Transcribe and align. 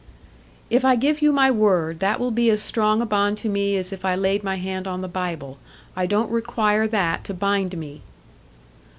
"If 0.71 0.83
I 0.83 0.95
give 0.95 1.21
you 1.21 1.31
my 1.31 1.51
word, 1.51 1.99
that 1.99 2.19
will 2.19 2.31
be 2.31 2.49
as 2.49 2.59
strong 2.63 3.03
a 3.03 3.05
bond 3.05 3.37
to 3.37 3.49
me 3.49 3.77
as 3.77 3.93
if 3.93 4.03
I 4.03 4.15
laid 4.15 4.43
my 4.43 4.55
hand 4.55 4.87
on 4.87 5.01
the 5.01 5.07
Bible. 5.07 5.59
I 5.95 6.07
don't 6.07 6.31
require 6.31 6.87
that 6.87 7.23
to 7.25 7.35
bind 7.35 7.77
me." 7.77 8.01